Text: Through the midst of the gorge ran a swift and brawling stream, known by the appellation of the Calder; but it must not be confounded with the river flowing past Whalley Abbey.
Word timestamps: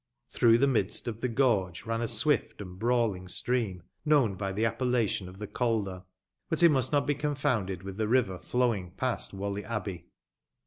Through 0.31 0.57
the 0.57 0.65
midst 0.65 1.07
of 1.07 1.21
the 1.21 1.27
gorge 1.27 1.85
ran 1.85 2.01
a 2.01 2.07
swift 2.07 2.59
and 2.59 2.79
brawling 2.79 3.27
stream, 3.27 3.83
known 4.03 4.33
by 4.33 4.51
the 4.51 4.65
appellation 4.65 5.29
of 5.29 5.37
the 5.37 5.45
Calder; 5.45 6.05
but 6.49 6.63
it 6.63 6.69
must 6.69 6.91
not 6.91 7.05
be 7.05 7.13
confounded 7.13 7.83
with 7.83 7.97
the 7.97 8.07
river 8.07 8.39
flowing 8.39 8.93
past 8.97 9.31
Whalley 9.31 9.63
Abbey. 9.63 10.07